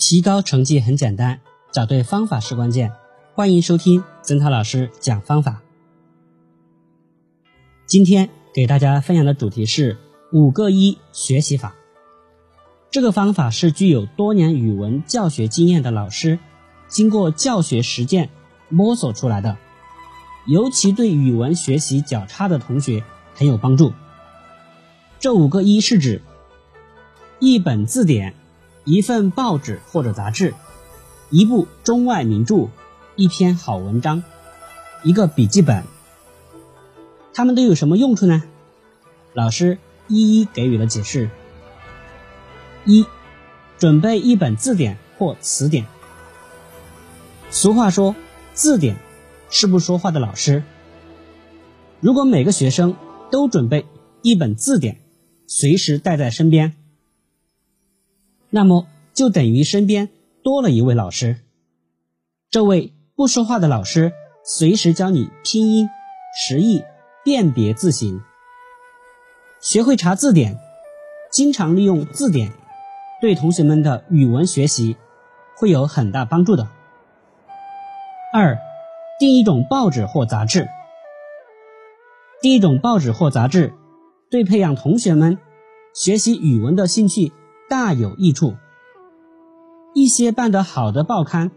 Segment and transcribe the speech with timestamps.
[0.00, 1.40] 提高成绩很简单，
[1.70, 2.90] 找对方法是关键。
[3.34, 5.60] 欢迎收听曾涛老师讲方法。
[7.84, 9.98] 今天给大家分享的主题是
[10.32, 11.74] 五个一学习法。
[12.90, 16.38] 这个方法是具有多年语文教学经验的老师
[16.88, 18.30] 经过教学实践
[18.70, 19.58] 摸索出来的，
[20.46, 23.04] 尤其对语文学习较差的同学
[23.34, 23.92] 很有帮助。
[25.18, 26.22] 这五个一是指
[27.38, 28.34] 一本字典。
[28.90, 30.52] 一份报纸或者杂志，
[31.30, 32.70] 一部中外名著，
[33.14, 34.24] 一篇好文章，
[35.04, 35.84] 一个笔记本，
[37.32, 38.42] 它们都有什么用处呢？
[39.32, 41.30] 老师一一给予了解释。
[42.84, 43.06] 一，
[43.78, 45.86] 准备一本字典或词典。
[47.48, 48.16] 俗话说，
[48.54, 48.96] 字典
[49.50, 50.64] 是不说话的老师。
[52.00, 52.96] 如果每个学生
[53.30, 53.86] 都准备
[54.22, 55.00] 一本字典，
[55.46, 56.74] 随时带在身边。
[58.50, 60.08] 那么就等于身边
[60.42, 61.38] 多了一位老师，
[62.50, 64.12] 这位不说话的老师
[64.44, 65.88] 随时教你拼音、
[66.36, 66.82] 识意、
[67.24, 68.20] 辨别字形。
[69.60, 70.58] 学会查字典，
[71.30, 72.52] 经常利用字典，
[73.20, 74.96] 对同学们的语文学习
[75.56, 76.68] 会有很大帮助的。
[78.32, 78.58] 二，
[79.18, 80.68] 订一种报纸或杂志。
[82.40, 83.74] 第一种报纸或杂志，
[84.30, 85.38] 对培养同学们
[85.94, 87.32] 学习语文的兴趣。
[87.70, 88.56] 大有益处。
[89.94, 91.52] 一些办得好的报刊，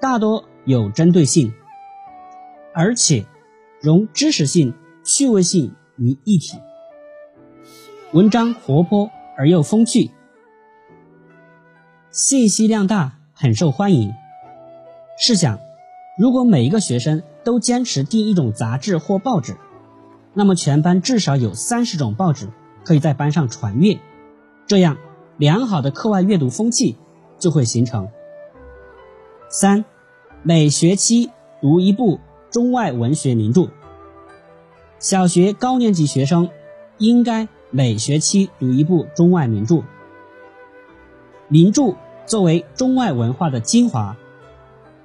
[0.00, 1.52] 大多有针对性，
[2.74, 3.24] 而且
[3.80, 6.58] 融知识性、趣味性于一体，
[8.12, 10.10] 文章活泼而又风趣，
[12.10, 14.12] 信息量大，很受欢迎。
[15.16, 15.60] 试想，
[16.18, 19.56] 如果每一个学生都坚持订一种杂志或报纸，
[20.32, 22.48] 那么全班至少有三十种报纸
[22.84, 24.00] 可以在班上传阅，
[24.66, 24.96] 这样。
[25.36, 26.96] 良好的课外阅读风气
[27.38, 28.08] 就会形成。
[29.48, 29.84] 三，
[30.44, 33.68] 每学期读一部中外文学名著。
[35.00, 36.50] 小学高年级学生
[36.98, 39.82] 应该每学期读一部中外名著。
[41.48, 44.16] 名著作为中外文化的精华，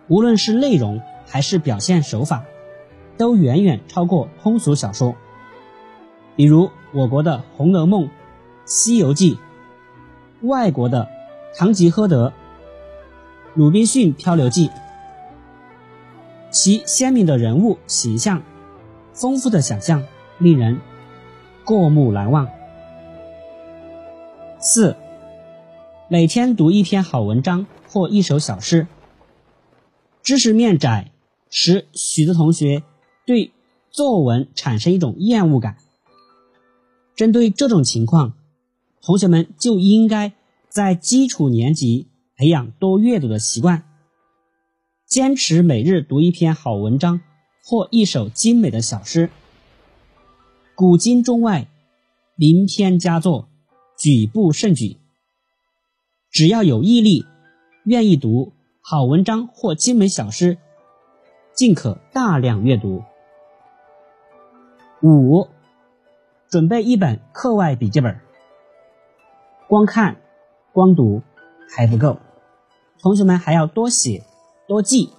[0.08, 2.44] 无论是内容还是表现手法，
[3.18, 5.16] 都远远超过通俗小说。
[6.36, 8.04] 比如我国的《红楼梦》
[8.66, 9.36] 《西游记》。
[10.42, 11.10] 外国的
[11.58, 12.28] 《堂吉诃德》
[13.56, 14.68] 《鲁滨逊漂流记》，
[16.50, 18.42] 其鲜明的人物形象、
[19.14, 20.06] 丰富的想象，
[20.38, 20.80] 令人
[21.66, 22.48] 过目难忘。
[24.60, 24.96] 四，
[26.08, 28.88] 每天读一篇好文章或一首小诗。
[30.24, 31.12] 知识面窄，
[31.50, 32.84] 使许多同学
[33.26, 33.52] 对
[33.90, 35.78] 作文产生一种厌恶感。
[37.16, 38.34] 针对这种情况，
[39.10, 40.34] 同学们就应该
[40.68, 43.84] 在基础年级培养多阅读的习惯，
[45.08, 47.20] 坚持每日读一篇好文章
[47.66, 49.32] 或一首精美的小诗。
[50.76, 51.68] 古今中外，
[52.36, 53.50] 名篇佳作，
[53.98, 54.98] 举步胜举。
[56.30, 57.26] 只要有毅力，
[57.86, 60.60] 愿意读好文章或精美小诗，
[61.56, 63.02] 尽可大量阅读。
[65.02, 65.48] 五，
[66.48, 68.29] 准备一本课外笔记本。
[69.70, 70.18] 光看、
[70.74, 71.22] 光读
[71.70, 72.18] 还不够，
[73.00, 74.24] 同学们还要多写、
[74.68, 75.12] 多记。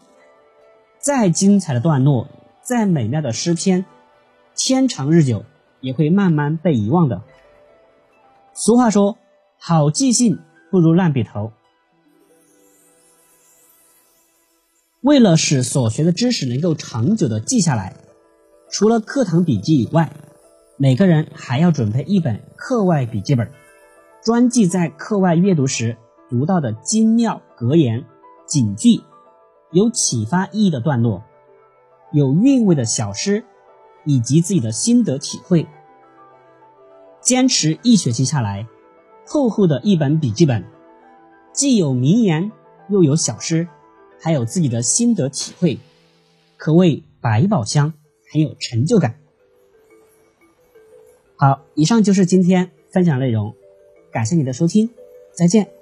[0.99, 2.27] 再精彩的段落、
[2.61, 3.85] 再美妙的诗篇，
[4.57, 5.45] 天长日久
[5.81, 7.23] 也会慢慢被遗忘的。
[8.53, 9.19] 俗话说
[9.57, 11.53] ：“好记性不如烂笔头。”
[15.01, 17.95] 为了使所学的知识能够长久的记下来，
[18.69, 20.13] 除了课堂笔记以外，
[20.77, 23.53] 每个人还要准备一本课外笔记本。
[24.23, 25.97] 专记在课外阅读时
[26.29, 28.05] 读到的精妙格言、
[28.47, 29.01] 警句，
[29.73, 31.25] 有启发意义的段落，
[32.13, 33.43] 有韵味的小诗，
[34.05, 35.67] 以及自己的心得体会。
[37.23, 38.67] 坚持一学期下来，
[39.27, 40.67] 厚厚的一本笔记本，
[41.55, 42.53] 既有名言，
[42.91, 43.69] 又有小诗，
[44.21, 45.79] 还有自己的心得体会，
[46.59, 47.95] 可谓百宝箱，
[48.31, 49.19] 很有成就感。
[51.37, 53.55] 好，以上就是今天分享内容。
[54.11, 54.91] 感谢你的收听，
[55.33, 55.80] 再见。